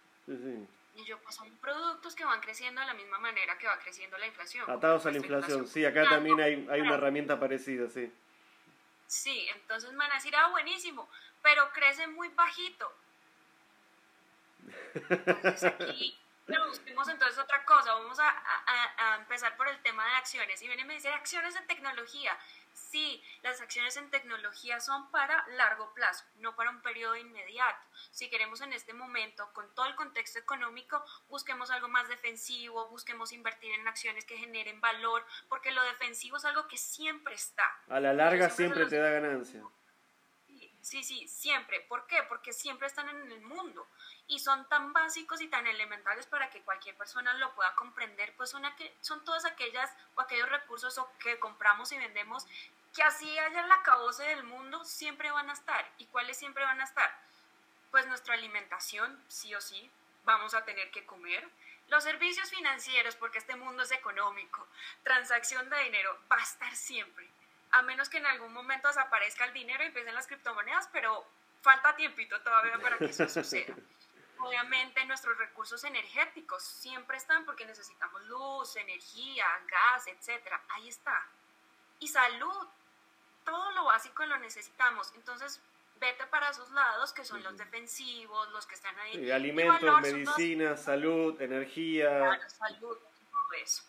[0.95, 4.17] Y yo, pues son productos que van creciendo de la misma manera que va creciendo
[4.17, 4.69] la inflación.
[4.71, 8.11] Atados a la inflación, sí, acá también hay, hay una herramienta parecida, sí.
[9.07, 11.09] Sí, entonces me van a decir, ah, buenísimo,
[11.43, 12.93] pero crece muy bajito.
[14.95, 20.05] Entonces aquí pero busquemos entonces otra cosa, vamos a, a, a, empezar por el tema
[20.07, 20.63] de acciones.
[20.63, 22.39] Y viene y me dice, acciones en tecnología.
[22.73, 27.85] Sí, las acciones en tecnología son para largo plazo, no para un periodo inmediato.
[28.13, 33.33] Si queremos en este momento, con todo el contexto económico, busquemos algo más defensivo, busquemos
[33.33, 37.65] invertir en acciones que generen valor, porque lo defensivo es algo que siempre está.
[37.89, 39.63] A la larga siempre, te da ganancia.
[40.87, 41.81] Sí, sí, siempre.
[41.81, 42.23] ¿Por qué?
[42.29, 43.89] Porque siempre están en el mundo
[44.29, 48.51] y son tan básicos y tan elementales para que cualquier persona lo pueda comprender, pues
[48.51, 48.63] son,
[49.01, 52.47] son todas aquellas o aquellos recursos que compramos y vendemos
[52.95, 55.91] que así haya la caboce del mundo, siempre van a estar.
[55.99, 57.13] ¿Y cuáles siempre van a estar?
[57.91, 59.91] Pues nuestra alimentación, sí o sí,
[60.23, 61.49] vamos a tener que comer.
[61.89, 64.65] Los servicios financieros, porque este mundo es económico,
[65.03, 67.29] transacción de dinero, va a estar siempre.
[67.73, 71.27] A menos que en algún momento desaparezca el dinero y empiecen las criptomonedas, pero
[71.61, 73.75] falta tiempito todavía para que eso suceda.
[74.39, 80.47] Obviamente nuestros recursos energéticos siempre están porque necesitamos luz, energía, gas, etc.
[80.69, 81.27] Ahí está.
[81.99, 82.69] Y salud,
[83.45, 85.13] todo lo básico lo necesitamos.
[85.15, 85.61] Entonces,
[86.01, 89.31] vete para esos lados que son los defensivos, los que están ahí.
[89.31, 92.09] alimentos, medicina, salud, energía.
[92.09, 92.99] Claro, salud,
[93.31, 93.83] todo eso.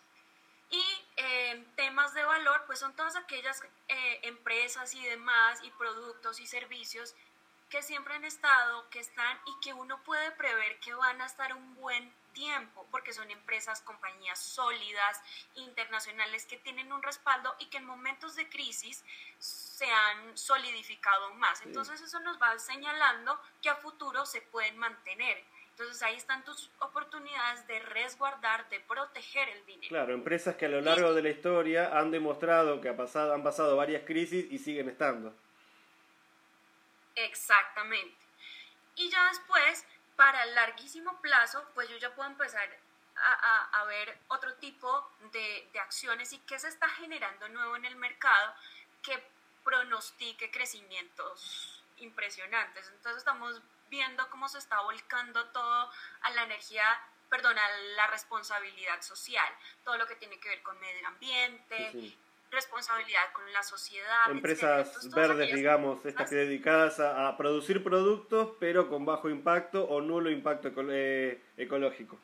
[0.70, 0.82] Y
[1.18, 6.46] eh, temas de valor, pues son todas aquellas eh, empresas y demás, y productos y
[6.46, 7.14] servicios
[7.68, 11.52] que siempre han estado, que están y que uno puede prever que van a estar
[11.54, 15.20] un buen tiempo, porque son empresas, compañías sólidas,
[15.56, 19.04] internacionales, que tienen un respaldo y que en momentos de crisis
[19.40, 21.62] se han solidificado más.
[21.62, 25.44] Entonces eso nos va señalando que a futuro se pueden mantener.
[25.78, 29.88] Entonces ahí están tus oportunidades de resguardar, de proteger el dinero.
[29.88, 33.44] Claro, empresas que a lo largo de la historia han demostrado que ha pasado, han
[33.44, 35.32] pasado varias crisis y siguen estando.
[37.14, 38.16] Exactamente.
[38.96, 39.84] Y ya después,
[40.16, 42.68] para el larguísimo plazo, pues yo ya puedo empezar
[43.14, 47.94] a, ver otro tipo de, de, acciones y qué se está generando nuevo en el
[47.94, 48.52] mercado
[49.02, 49.22] que
[49.62, 52.88] pronostique crecimientos impresionantes.
[52.88, 55.90] Entonces estamos viendo cómo se está volcando todo
[56.22, 56.84] a la energía,
[57.28, 59.52] perdón, a la responsabilidad social,
[59.84, 62.16] todo lo que tiene que ver con medio ambiente,
[62.50, 64.30] responsabilidad con la sociedad.
[64.30, 70.30] Empresas verdes, digamos, estas que dedicadas a, producir productos, pero con bajo impacto o nulo
[70.30, 72.18] impacto eh, ecológico.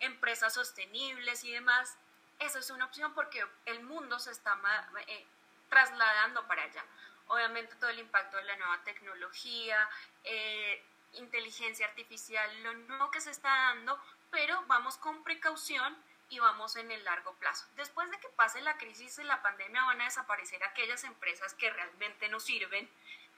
[0.00, 1.96] Empresas sostenibles y demás.
[2.40, 4.60] Eso es una opción porque el mundo se está
[5.06, 5.24] eh,
[5.70, 6.84] trasladando para allá.
[7.28, 9.88] Obviamente todo el impacto de la nueva tecnología,
[10.24, 10.82] eh,
[11.14, 13.98] inteligencia artificial, lo nuevo que se está dando,
[14.30, 15.96] pero vamos con precaución
[16.28, 17.66] y vamos en el largo plazo.
[17.76, 21.70] Después de que pase la crisis y la pandemia van a desaparecer aquellas empresas que
[21.70, 22.88] realmente no sirven,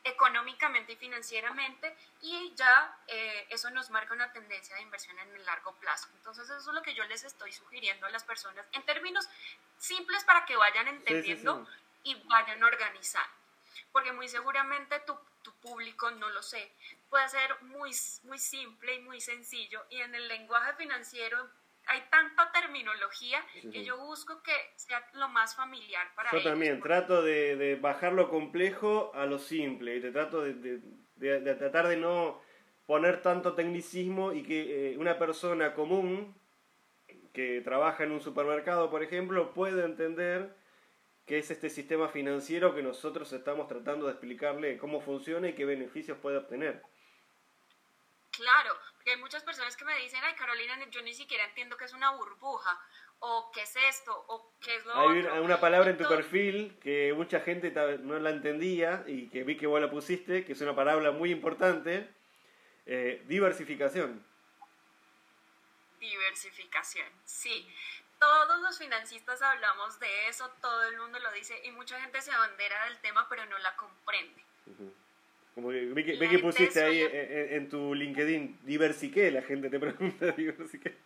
[0.07, 5.45] económicamente y financieramente y ya eh, eso nos marca una tendencia de inversión en el
[5.45, 6.09] largo plazo.
[6.15, 9.29] Entonces eso es lo que yo les estoy sugiriendo a las personas en términos
[9.79, 11.67] simples para que vayan entendiendo
[12.05, 13.29] y vayan organizando.
[13.93, 16.73] Porque muy seguramente tu, tu, público, no lo sé,
[17.09, 17.91] puede ser muy,
[18.25, 21.49] muy simple y muy sencillo y en el lenguaje financiero
[21.87, 26.43] hay tanta terminología que yo busco que sea lo más familiar para ellos.
[26.43, 30.81] Yo también trato de, de, bajar lo complejo a lo simple y te trato de,
[31.17, 32.41] de, tratar de no
[32.87, 36.35] poner tanto tecnicismo y que eh, una persona común
[37.33, 40.57] que trabaja en un supermercado, por ejemplo, pueda entender
[41.27, 45.65] qué es este sistema financiero que nosotros estamos tratando de explicarle cómo funciona y qué
[45.65, 46.83] beneficios puede obtener.
[48.31, 48.77] Claro,
[49.11, 52.11] hay muchas personas que me dicen, ay Carolina, yo ni siquiera entiendo qué es una
[52.17, 52.79] burbuja,
[53.19, 57.13] o qué es esto, o qué es lo Hay una palabra en tu perfil que
[57.15, 60.75] mucha gente no la entendía y que vi que vos la pusiste, que es una
[60.75, 62.09] palabra muy importante,
[62.85, 64.25] eh, diversificación.
[65.99, 67.67] Diversificación, sí.
[68.27, 72.33] Todos los financistas hablamos de eso, todo el mundo lo dice y mucha gente se
[72.33, 74.43] abandera del tema pero no la comprende.
[75.55, 80.97] Como que pusiste ahí en, tu LinkedIn, diversiqué, la gente te pregunta, diversiqué.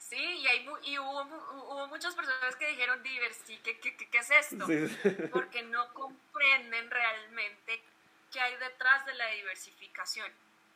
[0.00, 4.66] Sí, y, hay, y hubo, hubo, muchas personas que dijeron, diversique, ¿qué, qué, es esto?
[5.32, 7.82] Porque no comprenden realmente
[8.30, 10.30] qué hay detrás de la diversificación.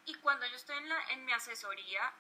[0.07, 2.11] Y cuando yo estoy en, la, en mi asesoría,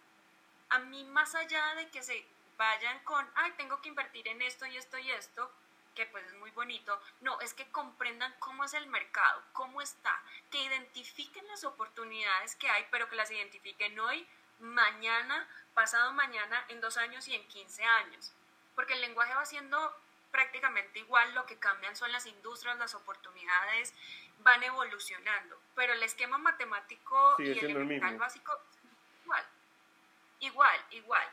[0.71, 2.27] a mí más allá de que se
[2.57, 5.51] vayan con, ay, tengo que invertir en esto y esto y esto,
[5.95, 10.23] que pues es muy bonito, no, es que comprendan cómo es el mercado, cómo está,
[10.51, 14.27] que identifiquen las oportunidades que hay, pero que las identifiquen hoy,
[14.61, 18.33] mañana, pasado mañana, en dos años y en 15 años.
[18.75, 19.97] Porque el lenguaje va siendo
[20.31, 23.95] prácticamente igual, lo que cambian son las industrias, las oportunidades
[24.41, 28.78] van evolucionando, pero el esquema matemático y el básico igual,
[30.41, 31.27] igual, igual.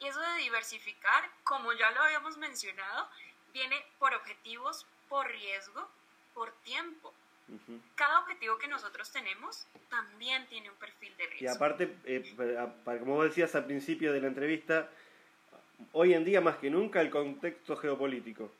[0.00, 3.08] Y eso de diversificar, como ya lo habíamos mencionado,
[3.52, 5.88] viene por objetivos, por riesgo,
[6.34, 7.12] por tiempo.
[7.96, 11.44] Cada objetivo que nosotros tenemos también tiene un perfil de riesgo.
[11.44, 12.34] Y aparte, eh,
[12.84, 14.88] como vos decías al principio de la entrevista,
[15.92, 18.50] hoy en día más que nunca el contexto geopolítico.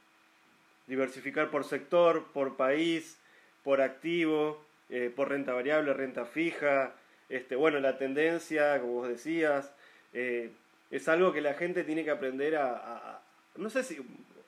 [0.87, 3.19] Diversificar por sector, por país,
[3.63, 6.93] por activo, eh, por renta variable, renta fija.
[7.29, 9.73] Este, bueno, la tendencia, como vos decías,
[10.13, 10.53] eh,
[10.91, 13.23] es algo que la gente tiene que aprender a,
[13.57, 13.99] no sé si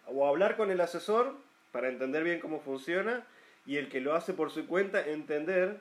[0.07, 1.35] o hablar con el asesor
[1.73, 3.27] para entender bien cómo funciona
[3.67, 5.81] y el que lo hace por su cuenta entender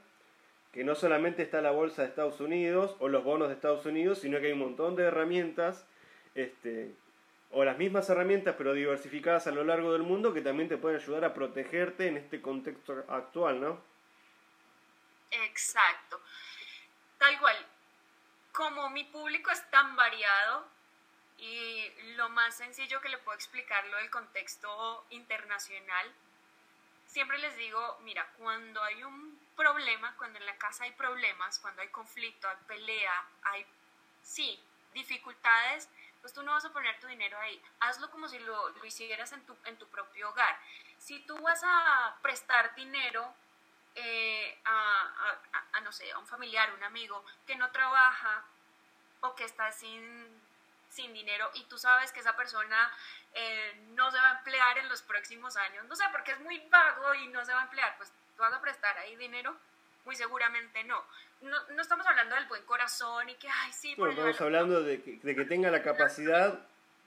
[0.72, 4.20] que no solamente está la bolsa de Estados Unidos o los bonos de Estados Unidos,
[4.20, 5.86] sino que hay un montón de herramientas,
[6.34, 6.96] este,
[7.52, 11.00] o las mismas herramientas pero diversificadas a lo largo del mundo que también te pueden
[11.00, 13.82] ayudar a protegerte en este contexto actual, ¿no?
[15.30, 16.20] Exacto.
[17.20, 17.56] Tal cual.
[18.54, 20.68] Como mi público es tan variado,
[21.38, 26.14] y lo más sencillo que le puedo explicarlo del contexto internacional,
[27.08, 31.82] siempre les digo, mira, cuando hay un problema, cuando en la casa hay problemas, cuando
[31.82, 33.66] hay conflicto, hay pelea, hay,
[34.22, 34.64] sí,
[34.94, 35.90] dificultades,
[36.22, 37.62] pues tú no vas a poner tu dinero ahí.
[37.80, 40.58] Hazlo como si lo, lo hicieras en tu, en tu propio hogar.
[40.98, 43.34] Si tú vas a prestar dinero
[43.96, 48.44] eh, a, a, a, no sé, a un familiar, un amigo que no trabaja
[49.22, 50.42] o que está sin
[50.94, 52.92] sin dinero y tú sabes que esa persona
[53.34, 56.62] eh, no se va a emplear en los próximos años, no sé, porque es muy
[56.70, 59.56] vago y no se va a emplear, pues tú vas a prestar ahí dinero,
[60.06, 61.04] muy seguramente no.
[61.42, 65.02] No, no estamos hablando del buen corazón y que, ay, sí, bueno, estamos hablando de
[65.02, 66.60] que, de que, tenga la capacidad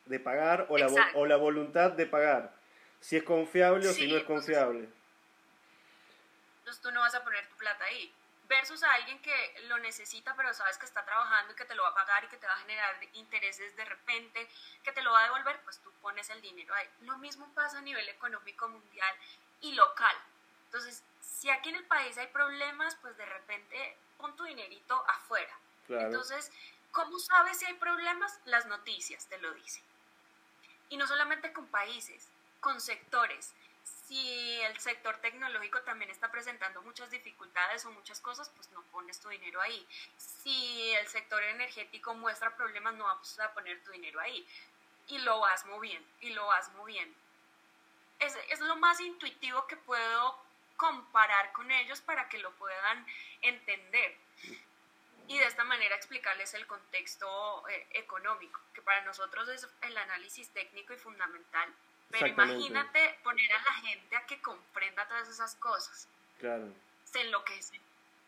[0.04, 2.52] de pagar o la, o la, voluntad de pagar,
[3.00, 4.88] si es confiable o si no es confiable.
[6.66, 8.12] Entonces tú no vas a poner tu plata ahí
[8.48, 11.84] versus a alguien que lo necesita pero sabes que está trabajando y que te lo
[11.84, 14.48] va a pagar y que te va a generar intereses de repente,
[14.82, 16.88] que te lo va a devolver, pues tú pones el dinero ahí.
[17.02, 19.14] Lo mismo pasa a nivel económico mundial
[19.60, 20.16] y local.
[20.64, 25.56] Entonces, si aquí en el país hay problemas, pues de repente pon tu dinerito afuera.
[25.88, 26.50] Entonces,
[26.90, 28.40] ¿cómo sabes si hay problemas?
[28.44, 29.84] Las noticias te lo dicen.
[30.88, 33.54] Y no solamente con países, con sectores
[34.06, 39.18] si el sector tecnológico también está presentando muchas dificultades o muchas cosas, pues no pones
[39.18, 39.86] tu dinero ahí.
[40.16, 44.46] Si el sector energético muestra problemas, no vas a poner tu dinero ahí.
[45.08, 47.16] Y lo vas moviendo, y lo vas moviendo.
[48.20, 50.40] Es, es lo más intuitivo que puedo
[50.76, 53.06] comparar con ellos para que lo puedan
[53.42, 54.16] entender.
[55.28, 60.48] Y de esta manera explicarles el contexto eh, económico, que para nosotros es el análisis
[60.50, 61.74] técnico y fundamental
[62.10, 66.08] Pero imagínate poner a la gente a que comprenda todas esas cosas.
[66.38, 66.68] Claro.
[67.04, 67.80] Se enloquece,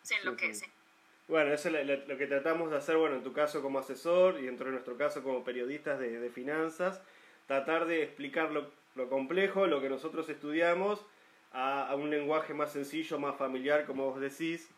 [0.03, 0.70] se enloquece.
[1.29, 4.47] Bueno, eso es lo, que tratamos de hacer, bueno, en tu caso como asesor y
[4.47, 7.03] dentro de nuestro caso como periodistas de, finanzas,
[7.47, 8.70] tratar de explicar lo,
[9.11, 11.05] complejo, lo que nosotros estudiamos,
[11.53, 14.70] a, un lenguaje más sencillo, más familiar, como vos decís.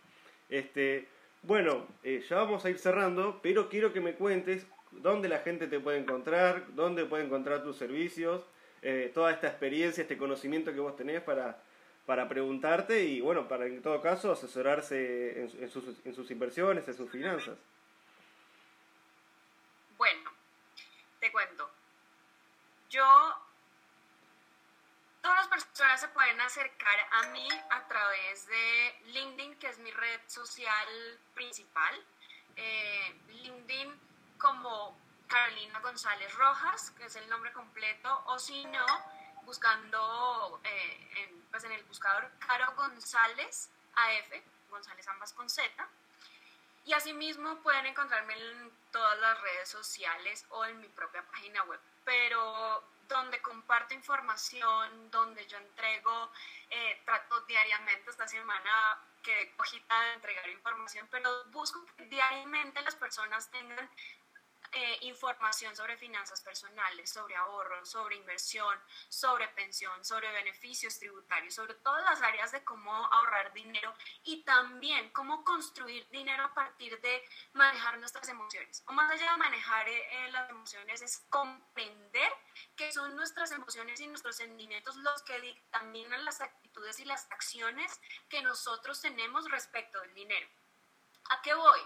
[0.48, 1.06] Este,
[1.42, 5.68] bueno, eh, ya vamos a ir cerrando, pero quiero que me cuentes dónde la gente
[5.68, 8.44] te puede encontrar, dónde puede encontrar tus servicios,
[8.82, 11.62] eh, toda esta experiencia, este conocimiento que vos tenés para,
[12.06, 16.94] para preguntarte y, bueno, para en todo caso asesorarse en, sus, en sus inversiones, en
[16.94, 17.58] sus finanzas.
[19.96, 20.30] Bueno,
[21.20, 21.70] te cuento.
[22.88, 23.04] Yo,
[25.20, 29.90] todas las personas se pueden acercar a mí a través de LinkedIn, que es mi
[29.90, 30.88] red social
[31.34, 31.94] principal.
[32.56, 33.94] Eh, LinkedIn
[34.38, 34.98] como
[35.30, 38.86] Carolina González Rojas, que es el nombre completo, o si no,
[39.44, 44.32] buscando eh, en, pues en el buscador Caro González AF,
[44.70, 45.70] González ambas con Z.
[46.84, 51.80] Y asimismo pueden encontrarme en todas las redes sociales o en mi propia página web.
[52.04, 56.30] Pero donde comparto información, donde yo entrego,
[56.70, 62.94] eh, trato diariamente esta semana que cogita de entregar información, pero busco que diariamente las
[62.94, 63.90] personas tengan
[64.72, 71.74] eh, información sobre finanzas personales, sobre ahorro, sobre inversión, sobre pensión, sobre beneficios tributarios, sobre
[71.74, 73.92] todas las áreas de cómo ahorrar dinero
[74.22, 78.84] y también cómo construir dinero a partir de manejar nuestras emociones.
[78.86, 82.32] O más allá de manejar eh, eh, las emociones es comprender
[82.76, 88.00] que son nuestras emociones y nuestros sentimientos los que dictaminan las actitudes y las acciones
[88.28, 90.48] que nosotros tenemos respecto del dinero.
[91.30, 91.80] ¿A qué voy?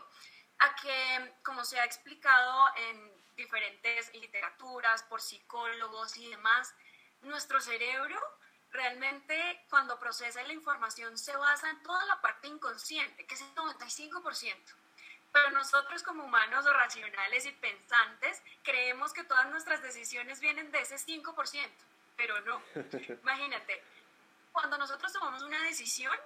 [0.59, 6.75] A que, como se ha explicado en diferentes literaturas, por psicólogos y demás,
[7.23, 8.21] nuestro cerebro
[8.71, 13.55] realmente cuando procesa la información se basa en toda la parte inconsciente, que es el
[13.55, 14.57] 95%.
[15.33, 20.97] Pero nosotros como humanos racionales y pensantes creemos que todas nuestras decisiones vienen de ese
[20.97, 21.71] 5%,
[22.17, 22.63] pero no.
[23.23, 23.83] Imagínate,
[24.53, 26.17] cuando nosotros tomamos una decisión,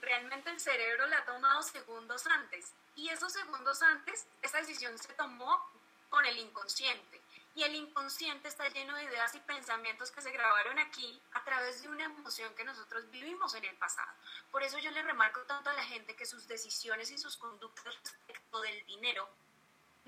[0.00, 2.72] realmente el cerebro la ha tomado segundos antes.
[2.94, 5.70] Y esos segundos antes, esa decisión se tomó
[6.08, 7.20] con el inconsciente.
[7.54, 11.82] Y el inconsciente está lleno de ideas y pensamientos que se grabaron aquí a través
[11.82, 14.12] de una emoción que nosotros vivimos en el pasado.
[14.50, 17.84] Por eso yo le remarco tanto a la gente que sus decisiones y sus conductas
[17.94, 19.28] respecto del dinero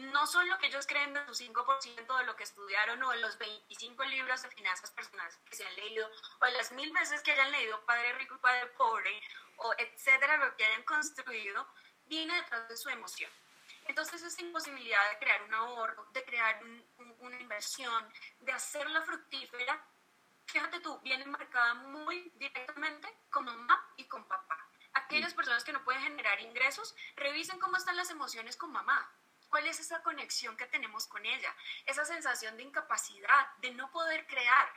[0.01, 3.19] no son lo que ellos creen de su 5% de lo que estudiaron o de
[3.19, 7.23] los 25 libros de finanzas personales que se han leído o de las mil veces
[7.23, 9.21] que hayan leído Padre Rico y Padre Pobre
[9.57, 11.67] o etcétera, lo que hayan construido,
[12.07, 13.31] viene detrás de su emoción.
[13.87, 16.61] Entonces esa imposibilidad de crear un ahorro, de crear
[17.19, 18.09] una inversión,
[18.41, 19.85] de hacerla fructífera,
[20.47, 24.67] fíjate tú, viene marcada muy directamente con mamá y con papá.
[24.95, 29.09] Aquellas personas que no pueden generar ingresos, revisen cómo están las emociones con mamá.
[29.51, 31.55] ¿Cuál es esa conexión que tenemos con ella?
[31.85, 34.73] Esa sensación de incapacidad, de no poder crear,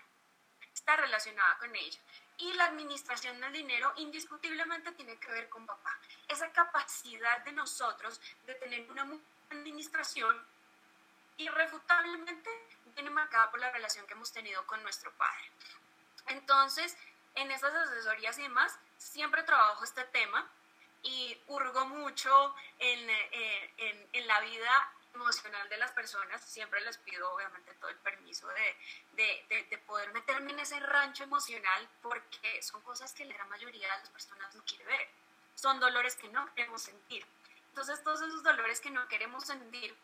[0.74, 1.99] está relacionada con ella.
[2.38, 5.95] Y la administración del dinero indiscutiblemente tiene que ver con papá.
[6.28, 9.07] Esa capacidad de nosotros de tener una
[9.51, 10.43] administración
[11.38, 12.49] irrefutablemente
[12.95, 15.51] viene marcada por la relación que hemos tenido con nuestro padre.
[16.28, 16.97] Entonces,
[17.36, 20.49] en estas asesorías y demás, siempre trabajo este tema
[21.04, 26.97] y hurgo mucho en, eh, en, en la vida emocional de las personas, siempre les
[26.97, 32.62] pido obviamente todo el permiso de, de, de, poder meterme en ese rancho emocional porque
[32.64, 35.10] son cosas que la gran mayoría de las personas no quiere ver.
[35.56, 37.26] Son dolores que no queremos sentir.
[37.70, 39.95] Entonces todos esos dolores que no queremos sentir,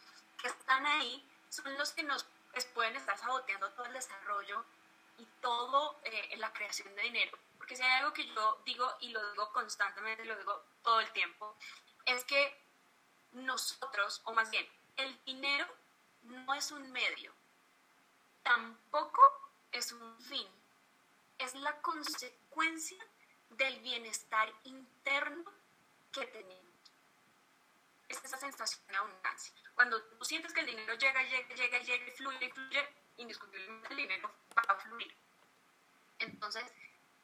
[0.42, 4.64] que están ahí, son los que nos pues, pueden estar saboteando todo el desarrollo
[5.18, 7.38] y todo eh, la creación de dinero.
[7.70, 11.12] Porque si hay algo que yo digo y lo digo constantemente, lo digo todo el
[11.12, 11.56] tiempo,
[12.04, 12.60] es que
[13.34, 14.68] nosotros, o más bien,
[14.98, 15.68] el dinero
[16.24, 17.32] no es un medio,
[18.42, 19.22] tampoco
[19.72, 20.48] es un fin,
[21.38, 22.98] es la consecuencia
[23.52, 25.54] del bienestar interno
[26.12, 26.74] que tenemos.
[28.08, 29.54] Es esa sensación de abundancia.
[29.76, 34.32] Cuando tú sientes que el dinero llega, llega, llega, llega, fluye, fluye, indiscutiblemente el dinero
[34.58, 35.16] va a fluir.
[36.18, 36.66] Entonces,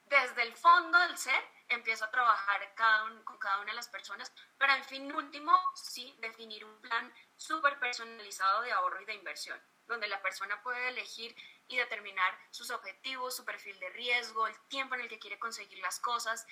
[0.06, 4.32] desde el fondo del ser, empiezo a trabajar cada con cada una de las personas
[4.58, 9.60] para, en fin último, sí, definir un plan súper personalizado de ahorro y de inversión,
[9.88, 11.36] donde la persona puede elegir
[11.68, 15.80] y determinar sus objetivos, su perfil de riesgo, el tiempo en el que quiere conseguir
[15.80, 16.46] las cosas,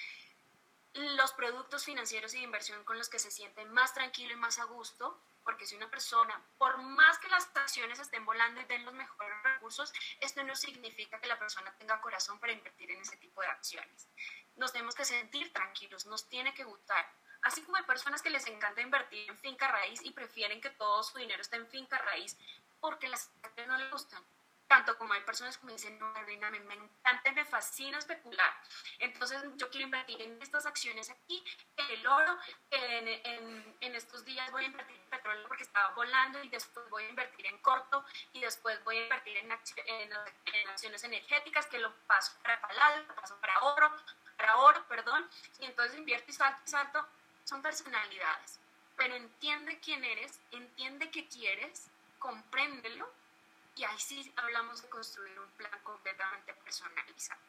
[0.94, 4.60] los productos financieros y de inversión con los que se siente más tranquilo y más
[4.60, 8.86] a gusto, porque si una persona, por más que las acciones estén volando y den
[8.86, 9.33] los mejores
[9.64, 13.48] recursos, esto no significa que la persona tenga corazón para invertir en ese tipo de
[13.48, 14.10] acciones.
[14.58, 17.06] Nos tenemos que sentir tranquilos, nos tiene que gustar.
[17.44, 21.02] Así como hay personas que les encanta invertir en finca raíz y prefieren que todo
[21.02, 22.38] su dinero esté en finca raíz
[22.82, 23.32] porque las
[23.68, 24.22] no les gustan
[24.74, 28.52] tanto como hay personas que me dicen, no, Reina, me, me encanta, me fascina especular.
[28.98, 31.44] Entonces yo quiero invertir en estas acciones aquí,
[31.78, 32.40] en el oro,
[32.72, 36.90] en, en, en estos días voy a invertir en petróleo porque estaba volando y después
[36.90, 41.78] voy a invertir en corto y después voy a invertir en, en, acciones energéticas que
[41.78, 43.92] lo paso para palado, lo paso para oro,
[44.38, 45.30] para oro, perdón.
[45.60, 47.08] Y entonces invierto y salto y salto.
[47.44, 48.60] Son personalidades.
[48.98, 53.08] Pero entiende quién eres, entiende qué quieres, compréndelo
[53.76, 57.42] y ahí sí hablamos de construir un plan completamente personalizado,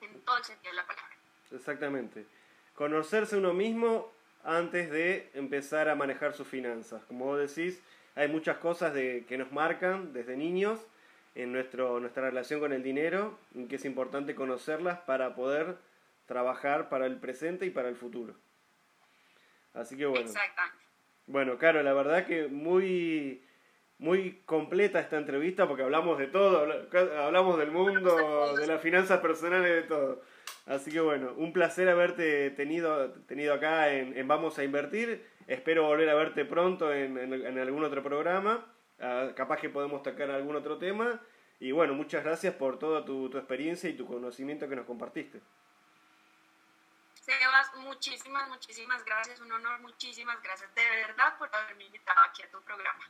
[0.00, 1.16] en todo el sentido de la palabra.
[1.50, 2.26] Exactamente.
[2.74, 4.10] Conocerse uno mismo
[4.44, 7.04] antes de empezar a manejar sus finanzas.
[7.04, 7.80] Como vos decís,
[8.14, 10.80] hay muchas cosas de, que nos marcan desde niños
[11.34, 15.78] en nuestro, nuestra relación con el dinero, y que es importante conocerlas para poder
[16.26, 18.34] trabajar para el presente y para el futuro.
[19.74, 20.26] Así que bueno.
[20.26, 20.82] Exactamente.
[21.26, 23.42] Bueno, claro, la verdad que muy
[24.02, 26.66] muy completa esta entrevista porque hablamos de todo,
[27.24, 30.22] hablamos del mundo, de las finanzas personales, de todo.
[30.66, 35.24] Así que bueno, un placer haberte tenido, tenido acá en, Vamos a Invertir.
[35.46, 38.66] Espero volver a verte pronto en, en, algún otro programa.
[38.98, 41.20] Ah, capaz que podemos tocar algún otro tema.
[41.60, 45.40] Y bueno, muchas gracias por toda tu, tu experiencia y tu conocimiento que nos compartiste.
[47.14, 49.40] Sebas, muchísimas, muchísimas gracias.
[49.40, 53.04] Un honor, muchísimas gracias de verdad por haberme invitado aquí a tu programa.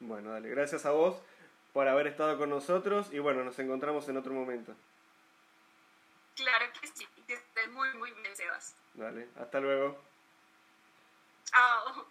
[0.00, 1.20] Bueno, dale, gracias a vos
[1.72, 4.74] por haber estado con nosotros y bueno, nos encontramos en otro momento.
[6.34, 8.76] Claro que sí, que estés muy, muy bien, Sebas.
[8.94, 10.00] Dale, hasta luego.
[11.44, 12.06] Chao.